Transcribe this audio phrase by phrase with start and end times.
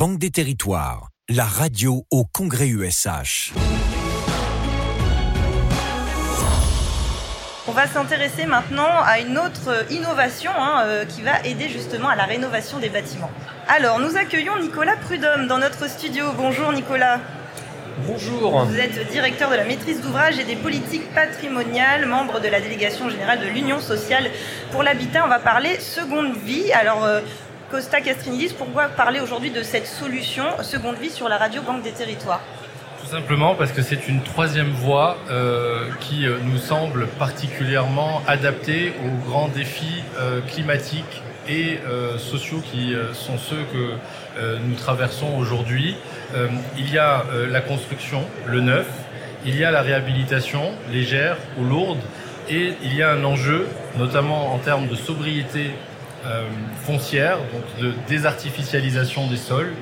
[0.00, 3.52] Banque des Territoires, la radio au Congrès USH.
[7.68, 12.16] On va s'intéresser maintenant à une autre innovation hein, euh, qui va aider justement à
[12.16, 13.30] la rénovation des bâtiments.
[13.68, 16.32] Alors, nous accueillons Nicolas Prudhomme dans notre studio.
[16.34, 17.20] Bonjour Nicolas.
[18.06, 18.64] Bonjour.
[18.64, 23.10] Vous êtes directeur de la maîtrise d'ouvrage et des politiques patrimoniales, membre de la délégation
[23.10, 24.30] générale de l'Union sociale
[24.72, 25.26] pour l'habitat.
[25.26, 26.72] On va parler seconde vie.
[26.72, 27.20] Alors, euh,
[27.70, 31.92] Costa Castrinidis, pourquoi parler aujourd'hui de cette solution seconde vie sur la radio Banque des
[31.92, 32.40] Territoires.
[33.00, 38.92] Tout simplement parce que c'est une troisième voie euh, qui euh, nous semble particulièrement adaptée
[39.04, 41.78] aux grands défis euh, climatiques et
[42.18, 43.94] sociaux qui sont ceux que
[44.64, 45.96] nous traversons aujourd'hui.
[46.76, 48.86] Il y a la construction, le neuf,
[49.44, 51.98] il y a la réhabilitation légère ou lourde,
[52.48, 53.66] et il y a un enjeu,
[53.96, 55.72] notamment en termes de sobriété
[56.26, 56.44] euh,
[56.84, 59.72] foncière, donc de désartificialisation des sols,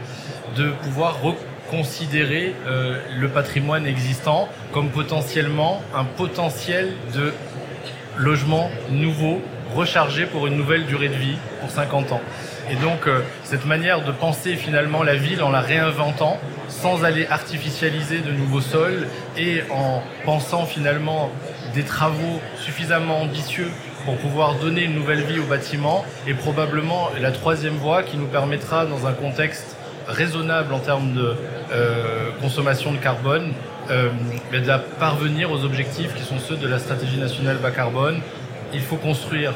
[0.57, 7.33] de pouvoir reconsidérer euh, le patrimoine existant comme potentiellement un potentiel de
[8.17, 9.41] logement nouveau,
[9.75, 12.21] rechargé pour une nouvelle durée de vie, pour 50 ans.
[12.71, 17.27] Et donc euh, cette manière de penser finalement la ville en la réinventant, sans aller
[17.27, 21.31] artificialiser de nouveaux sols et en pensant finalement
[21.75, 23.71] des travaux suffisamment ambitieux
[24.05, 28.27] pour pouvoir donner une nouvelle vie au bâtiment est probablement la troisième voie qui nous
[28.27, 31.35] permettra dans un contexte raisonnable en termes de
[31.73, 33.53] euh, consommation de carbone
[33.91, 34.09] euh,
[34.53, 38.21] de parvenir aux objectifs qui sont ceux de la stratégie nationale bas carbone.
[38.73, 39.53] Il faut construire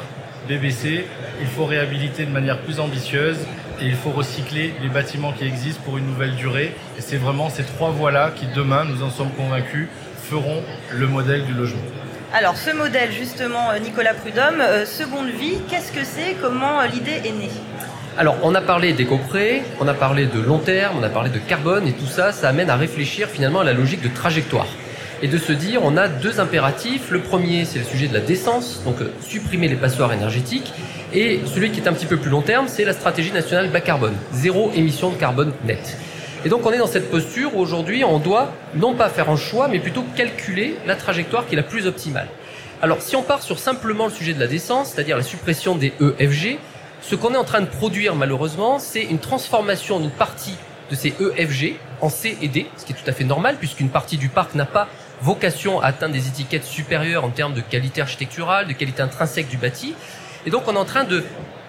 [0.47, 1.05] BBC,
[1.39, 3.37] il faut réhabiliter de manière plus ambitieuse
[3.81, 6.75] et il faut recycler les bâtiments qui existent pour une nouvelle durée.
[6.97, 9.87] Et c'est vraiment ces trois voies-là qui, demain, nous en sommes convaincus,
[10.29, 11.81] feront le modèle du logement.
[12.35, 16.35] Alors ce modèle justement, euh, Nicolas Prudhomme, euh, seconde vie, qu'est-ce que c'est?
[16.41, 17.51] Comment euh, l'idée est née?
[18.17, 21.37] Alors, on a parlé d'éco-prêt, on a parlé de long terme, on a parlé de
[21.37, 24.65] carbone, et tout ça, ça amène à réfléchir finalement à la logique de trajectoire.
[25.21, 27.11] Et de se dire, on a deux impératifs.
[27.11, 30.73] Le premier, c'est le sujet de la décence, donc supprimer les passoires énergétiques.
[31.13, 33.79] Et celui qui est un petit peu plus long terme, c'est la stratégie nationale bas
[33.79, 35.97] carbone, zéro émission de carbone net.
[36.45, 39.37] Et donc on est dans cette posture où aujourd'hui on doit non pas faire un
[39.37, 42.27] choix, mais plutôt calculer la trajectoire qui est la plus optimale.
[42.81, 45.93] Alors si on part sur simplement le sujet de la décence, c'est-à-dire la suppression des
[46.01, 46.57] EFG,
[47.01, 50.57] ce qu'on est en train de produire malheureusement, c'est une transformation d'une partie
[50.91, 53.89] de ces EFG en C et D, ce qui est tout à fait normal puisqu'une
[53.89, 54.89] partie du parc n'a pas
[55.21, 59.55] vocation à atteindre des étiquettes supérieures en termes de qualité architecturale, de qualité intrinsèque du
[59.55, 59.95] bâti.
[60.45, 61.23] Et donc on est en train de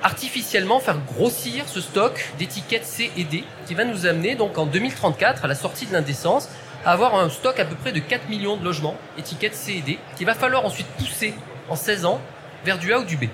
[0.05, 4.67] artificiellement faire grossir ce stock d'étiquettes C et D qui va nous amener donc en
[4.67, 6.49] 2034 à la sortie de l'indécence
[6.85, 9.81] à avoir un stock à peu près de 4 millions de logements étiquettes C et
[9.81, 11.33] D qu'il va falloir ensuite pousser
[11.71, 12.21] en 16 ans
[12.67, 13.25] vers du A ou du B.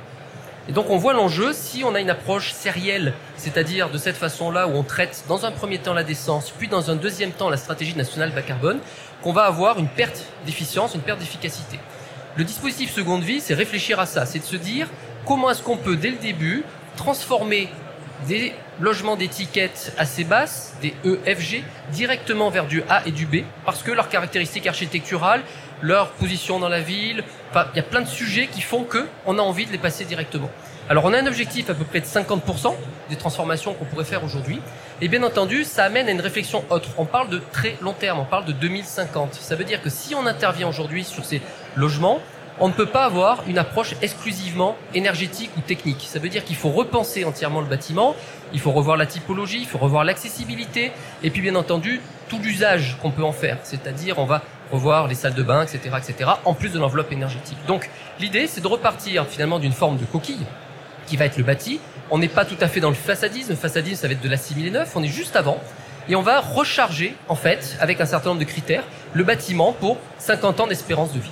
[0.69, 4.69] Et donc on voit l'enjeu si on a une approche sérielle, c'est-à-dire de cette façon-là
[4.69, 7.57] où on traite dans un premier temps la décence, puis dans un deuxième temps la
[7.57, 8.79] stratégie nationale bas carbone,
[9.23, 11.81] qu'on va avoir une perte d'efficience, une perte d'efficacité.
[12.37, 14.87] Le dispositif seconde vie, c'est réfléchir à ça, c'est de se dire
[15.27, 16.65] comment est-ce qu'on peut dès le début
[16.97, 17.69] transformer
[18.27, 23.83] des logements d'étiquettes assez basses, des EFG, directement vers du A et du B, parce
[23.83, 25.43] que leurs caractéristiques architecturales,
[25.83, 29.39] leur position dans la ville, il y a plein de sujets qui font que on
[29.39, 30.51] a envie de les passer directement.
[30.89, 32.75] Alors on a un objectif à peu près de 50%
[33.09, 34.61] des transformations qu'on pourrait faire aujourd'hui.
[35.01, 36.91] Et bien entendu, ça amène à une réflexion autre.
[36.99, 39.35] On parle de très long terme, on parle de 2050.
[39.35, 41.41] Ça veut dire que si on intervient aujourd'hui sur ces
[41.77, 42.21] logements,
[42.61, 46.07] on ne peut pas avoir une approche exclusivement énergétique ou technique.
[46.07, 48.15] Ça veut dire qu'il faut repenser entièrement le bâtiment,
[48.53, 52.99] il faut revoir la typologie, il faut revoir l'accessibilité, et puis bien entendu, tout l'usage
[53.01, 53.57] qu'on peut en faire.
[53.63, 57.57] C'est-à-dire, on va revoir les salles de bain, etc., etc., en plus de l'enveloppe énergétique.
[57.67, 57.89] Donc,
[58.21, 60.47] l'idée, c'est de repartir finalement d'une forme de coquille,
[61.07, 61.81] qui va être le bâti.
[62.11, 63.51] On n'est pas tout à fait dans le façadisme.
[63.51, 64.93] Le façadisme, ça va être de l'assimilé neuf.
[64.97, 65.59] On est juste avant.
[66.09, 68.85] Et on va recharger, en fait, avec un certain nombre de critères,
[69.15, 71.31] le bâtiment pour 50 ans d'espérance de vie.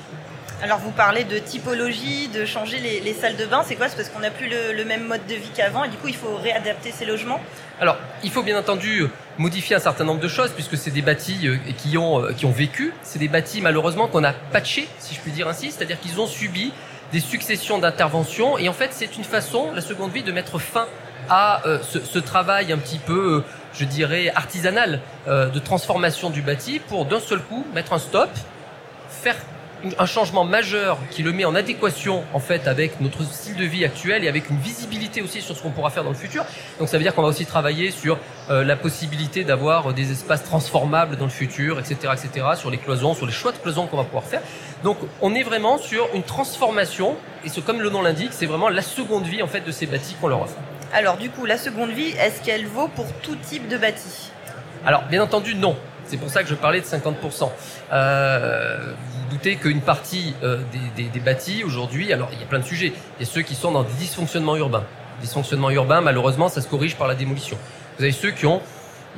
[0.63, 3.89] Alors vous parlez de typologie, de changer les, les salles de bain, c'est quoi?
[3.89, 6.17] C'est parce qu'on n'a plus le, même mode de vie qu'avant et du coup il
[6.17, 7.41] faut réadapter ces logements?
[7.81, 9.07] Alors il faut bien entendu
[9.39, 12.51] modifier un certain nombre de choses puisque c'est des bâtis euh, qui ont, qui ont
[12.51, 16.21] vécu, c'est des bâtis malheureusement qu'on a patchés, si je puis dire ainsi, c'est-à-dire qu'ils
[16.21, 16.73] ont subi
[17.13, 20.87] des successions d'interventions et en fait c'est une façon, la seconde vie, de mettre fin
[21.29, 23.45] à euh, ce, ce, travail un petit peu, euh,
[23.75, 28.31] je dirais, artisanal euh, de transformation du bâti pour d'un seul coup mettre un stop,
[29.09, 29.37] faire
[29.99, 33.85] un changement majeur qui le met en adéquation en fait avec notre style de vie
[33.85, 36.45] actuel et avec une visibilité aussi sur ce qu'on pourra faire dans le futur.
[36.79, 38.19] Donc ça veut dire qu'on va aussi travailler sur
[38.51, 43.15] euh, la possibilité d'avoir des espaces transformables dans le futur, etc., etc., sur les cloisons,
[43.15, 44.43] sur les choix de cloisons qu'on va pouvoir faire.
[44.83, 48.69] Donc on est vraiment sur une transformation et ce, comme le nom l'indique, c'est vraiment
[48.69, 50.57] la seconde vie en fait de ces bâtis qu'on leur offre.
[50.93, 54.31] Alors du coup, la seconde vie, est-ce qu'elle vaut pour tout type de bâti?
[54.85, 55.77] Alors bien entendu non.
[56.09, 57.51] C'est pour ça que je parlais de 50%.
[57.93, 58.95] Euh,
[59.29, 62.61] vous doutez qu'une partie euh, des, des, des, bâtis aujourd'hui, alors il y a plein
[62.61, 62.93] de sujets.
[63.19, 64.85] Il y a ceux qui sont dans des dysfonctionnements urbains.
[65.21, 67.59] Dysfonctionnements urbains, malheureusement, ça se corrige par la démolition.
[67.99, 68.63] Vous avez ceux qui ont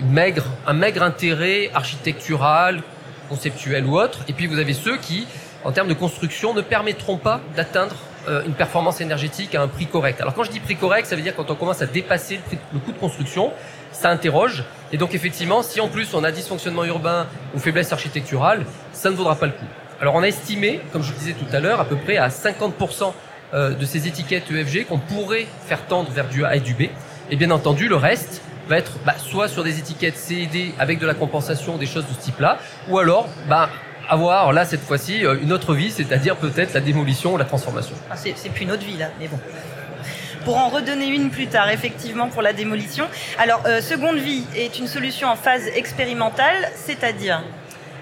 [0.01, 2.83] une maigre, un maigre intérêt architectural,
[3.29, 4.21] conceptuel ou autre.
[4.27, 5.29] Et puis vous avez ceux qui,
[5.65, 7.95] en termes de construction, ne permettront pas d'atteindre
[8.29, 10.21] euh, une performance énergétique à un prix correct.
[10.21, 12.41] Alors quand je dis prix correct, ça veut dire quand on commence à dépasser
[12.73, 13.53] le, coût de construction,
[13.93, 14.65] ça interroge.
[14.93, 19.15] Et donc effectivement, si en plus on a dysfonctionnement urbain ou faiblesse architecturale, ça ne
[19.15, 19.67] vaudra pas le coup.
[20.01, 22.29] Alors on a estimé, comme je le disais tout à l'heure, à peu près à
[22.29, 23.13] 50%
[23.53, 26.85] euh, de ces étiquettes EFG qu'on pourrait faire tendre vers du A et du B.
[27.31, 30.73] Et bien entendu, le reste va être bah, soit sur des étiquettes C et D
[30.79, 32.59] avec de la compensation, des choses de ce type-là,
[32.89, 33.69] ou alors bah,
[34.09, 37.95] avoir là cette fois-ci euh, une autre vie, c'est-à-dire peut-être la démolition ou la transformation.
[38.11, 39.39] Ah, c'est plus une autre vie là, mais bon
[40.47, 43.05] pour en redonner une plus tard, effectivement, pour la démolition.
[43.39, 47.43] Alors, euh, seconde vie est une solution en phase expérimentale, c'est-à-dire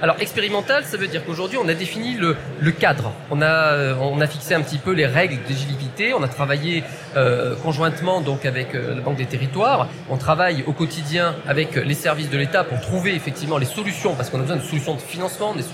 [0.00, 3.95] alors expérimental, ça veut dire qu'aujourd'hui on a défini le, le, cadre, on a euh,
[4.00, 6.85] on a fixé un petit peu les règles d'éligibilité, on a travaillé
[7.17, 11.95] euh, conjointement donc avec euh, la Banque des Territoires, on travaille au quotidien avec les
[11.95, 15.00] services de l'État pour trouver effectivement les solutions parce qu'on a besoin de solutions de
[15.00, 15.65] financement, des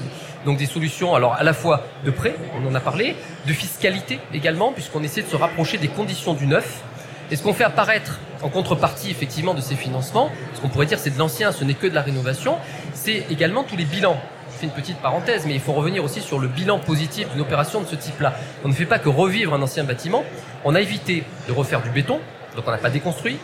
[0.47, 3.17] donc des solutions alors à la fois de prêt, on en a parlé,
[3.47, 6.83] de fiscalité également puisqu'on essaie de se rapprocher des conditions du neuf
[7.31, 10.99] et ce qu'on fait apparaître en contrepartie effectivement de ces financements, ce qu'on pourrait dire
[10.99, 12.57] c'est de l'ancien, ce n'est que de la rénovation,
[12.93, 14.19] c'est également tous les bilans.
[14.53, 17.41] Je fais une petite parenthèse, mais il faut revenir aussi sur le bilan positif d'une
[17.41, 18.35] opération de ce type-là.
[18.65, 20.25] On ne fait pas que revivre un ancien bâtiment,
[20.65, 22.21] on a évité de refaire du béton,
[22.55, 23.39] donc on n'a pas déconstruit,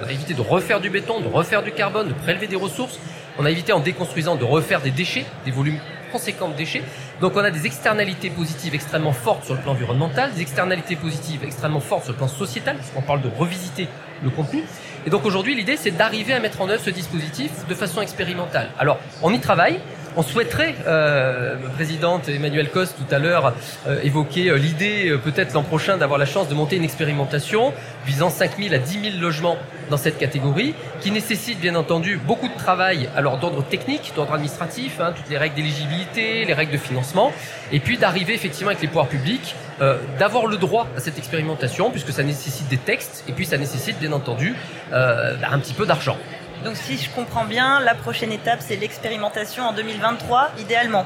[0.00, 2.98] on a évité de refaire du béton, de refaire du carbone, de prélever des ressources,
[3.38, 5.78] on a évité en déconstruisant de refaire des déchets, des volumes
[6.14, 6.84] conséquents de déchets.
[7.20, 11.42] Donc on a des externalités positives extrêmement fortes sur le plan environnemental, des externalités positives
[11.42, 13.88] extrêmement fortes sur le plan sociétal, parce parle de revisiter
[14.22, 14.62] le contenu.
[15.06, 18.70] Et donc aujourd'hui, l'idée, c'est d'arriver à mettre en œuvre ce dispositif de façon expérimentale.
[18.78, 19.80] Alors, on y travaille.
[20.16, 23.52] On souhaiterait, euh, présidente Emmanuel Coste tout à l'heure
[23.88, 27.72] euh, évoquer euh, l'idée euh, peut-être l'an prochain d'avoir la chance de monter une expérimentation
[28.06, 29.56] visant 5 000 à 10 000 logements
[29.90, 35.00] dans cette catégorie, qui nécessite bien entendu beaucoup de travail alors d'ordre technique, d'ordre administratif,
[35.00, 37.32] hein, toutes les règles d'éligibilité, les règles de financement,
[37.72, 41.90] et puis d'arriver effectivement avec les pouvoirs publics euh, d'avoir le droit à cette expérimentation
[41.90, 44.54] puisque ça nécessite des textes et puis ça nécessite bien entendu
[44.92, 46.16] un petit peu d'argent.
[46.64, 51.04] Donc si je comprends bien, la prochaine étape c'est l'expérimentation en 2023, idéalement.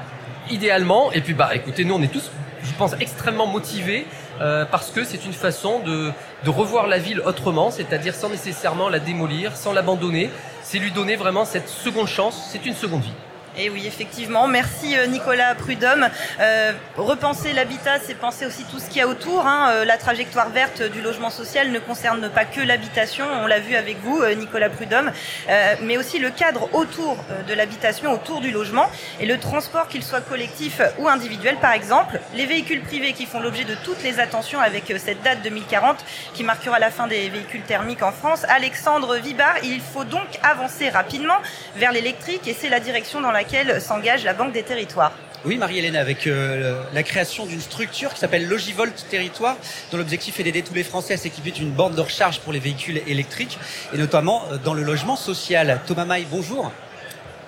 [0.51, 2.31] Idéalement, et puis bah écoutez, nous on est tous,
[2.63, 4.07] je pense, extrêmement motivés
[4.41, 6.13] euh, parce que c'est une façon de,
[6.45, 10.31] de revoir la ville autrement, c'est-à-dire sans nécessairement la démolir, sans l'abandonner.
[10.63, 13.13] C'est lui donner vraiment cette seconde chance, c'est une seconde vie.
[13.59, 14.47] Et eh oui, effectivement.
[14.47, 16.09] Merci euh, Nicolas Prudhomme.
[16.39, 19.49] Euh, repenser l'habitat, c'est penser aussi tout ce qu'il y a autour.
[19.49, 19.71] Hein.
[19.73, 23.75] Euh, la trajectoire verte du logement social ne concerne pas que l'habitation, on l'a vu
[23.75, 25.11] avec vous, euh, Nicolas Prudhomme,
[25.49, 27.17] euh, mais aussi le cadre autour
[27.49, 28.89] de l'habitation, autour du logement,
[29.19, 32.21] et le transport, qu'il soit collectif ou individuel par exemple.
[32.37, 35.97] Les véhicules privés qui font l'objet de toutes les attentions avec cette date 2040
[36.33, 38.45] qui marquera la fin des véhicules thermiques en France.
[38.49, 41.39] Alexandre Vibard, il faut donc avancer rapidement
[41.75, 43.48] vers l'électrique et c'est la direction dans laquelle
[43.81, 45.13] s'engage la Banque des Territoires.
[45.45, 49.57] Oui, Marie-Hélène, avec euh, la création d'une structure qui s'appelle Logivolt Territoire,
[49.93, 52.59] dont l'objectif est d'aider tous les Français à s'équiper d'une borne de recharge pour les
[52.59, 53.57] véhicules électriques,
[53.95, 55.81] et notamment euh, dans le logement social.
[55.87, 56.73] Thomas Maille, bonjour.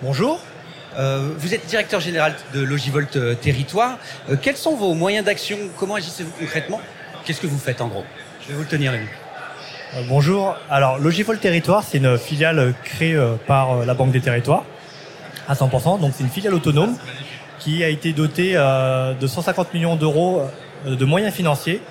[0.02, 0.40] Bonjour.
[0.98, 3.98] Euh, vous êtes directeur général de Logivolt Territoire.
[4.30, 5.58] Euh, quels sont vos moyens d'action?
[5.76, 6.80] Comment agissez-vous concrètement?
[7.24, 8.04] Qu'est-ce que vous faites en gros?
[8.42, 9.06] Je vais vous le tenir, Rémi.
[9.96, 10.56] Euh, bonjour.
[10.70, 14.64] Alors, Logivolt Territoire, c'est une filiale créée par la Banque des Territoires
[15.50, 16.00] à 100%.
[16.00, 16.96] Donc c'est une filiale autonome
[17.58, 20.42] qui a été dotée euh, de 150 millions d'euros
[20.86, 21.82] euh, de moyens financiers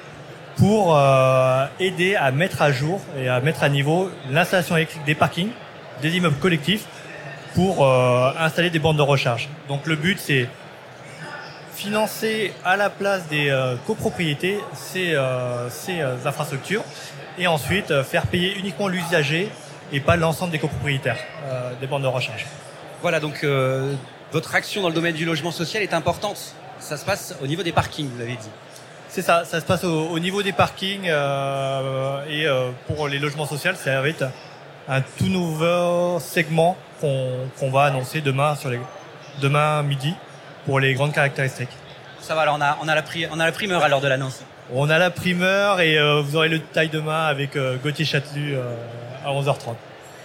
[0.55, 5.15] pour euh, aider à mettre à jour et à mettre à niveau l'installation électrique des
[5.15, 5.51] parkings,
[6.01, 6.85] des immeubles collectifs
[7.55, 7.85] pour
[8.39, 9.49] installer des bandes de recharge.
[9.67, 10.47] Donc le but c'est
[11.73, 13.51] financer à la place des
[13.87, 15.17] copropriétés ces,
[15.69, 16.83] ces infrastructures
[17.39, 19.49] et ensuite faire payer uniquement l'usager
[19.91, 21.17] et pas l'ensemble des copropriétaires
[21.81, 22.45] des bandes de recharge.
[23.01, 23.93] Voilà, donc euh,
[24.31, 26.55] votre action dans le domaine du logement social est importante.
[26.79, 28.49] Ça se passe au niveau des parkings, vous l'avez dit.
[29.07, 33.17] C'est ça, ça se passe au, au niveau des parkings euh, et euh, pour les
[33.17, 34.25] logements sociaux, ça va être
[34.87, 38.79] un tout nouveau segment qu'on qu va annoncer demain sur les
[39.41, 40.13] demain midi
[40.65, 41.69] pour les grandes caractéristiques.
[42.21, 44.01] Ça va, alors on a, on a, la, pri on a la primeur à l'heure
[44.01, 44.43] de l'annonce.
[44.71, 48.55] On a la primeur et euh, vous aurez le détail demain avec euh, Gauthier Châtelu
[48.55, 48.75] euh,
[49.25, 49.75] à 11h30.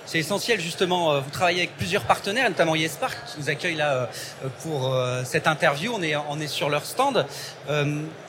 [0.06, 1.20] C'est essentiel justement.
[1.20, 4.08] Vous travaillez avec plusieurs partenaires, notamment YesPark qui nous accueille là
[4.62, 5.92] pour cette interview.
[5.94, 7.26] On est, on est sur leur stand.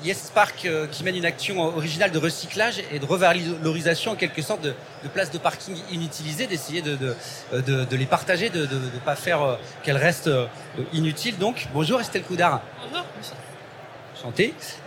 [0.04, 4.74] YesPark qui mène une action originale de recyclage et de revalorisation en quelque sorte de,
[5.04, 6.96] de places de parking inutilisées, d'essayer de,
[7.52, 10.32] de, de, les partager, de ne pas faire qu'elles restent
[10.94, 11.38] inutiles.
[11.38, 12.62] Donc, bonjour Estelle Coudard.
[12.92, 13.06] Bonjour.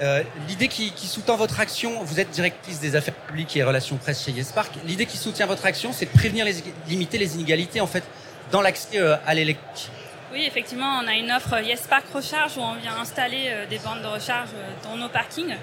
[0.00, 4.24] Euh, l'idée qui, sous-tend votre action, vous êtes directrice des affaires publiques et relations presse
[4.24, 4.72] chez YesPark.
[4.86, 6.54] L'idée qui soutient votre action, c'est de prévenir les,
[6.88, 8.04] limiter les inégalités en fait
[8.50, 9.90] dans l'accès euh, à l'électrique.
[10.30, 14.02] Oui, effectivement, on a une offre YesPark Recharge où on vient installer euh, des bandes
[14.02, 14.50] de recharge
[14.84, 15.56] dans nos parkings.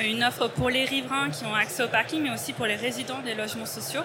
[0.00, 3.18] Une offre pour les riverains qui ont accès au parking, mais aussi pour les résidents
[3.18, 4.00] des logements sociaux.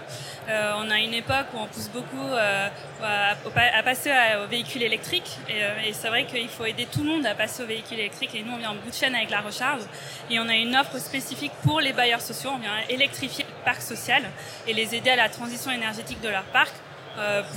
[0.50, 4.12] On a une époque où on pousse beaucoup à passer
[4.44, 5.38] aux véhicules électriques.
[5.48, 8.36] Et c'est vrai qu'il faut aider tout le monde à passer aux véhicules électriques.
[8.36, 9.84] Et nous, on vient en bout de chaîne avec la recharge.
[10.30, 12.50] Et on a une offre spécifique pour les bailleurs sociaux.
[12.54, 14.24] On vient électrifier le parc social
[14.68, 16.87] et les aider à la transition énergétique de leur parc euh,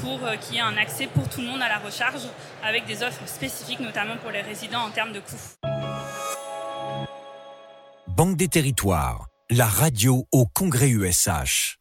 [0.01, 2.23] pour euh, qu'il y ait un accès pour tout le monde à la recharge
[2.63, 5.69] avec des offres spécifiques, notamment pour les résidents en termes de coûts.
[8.09, 11.81] Banque des territoires, la radio au Congrès USH.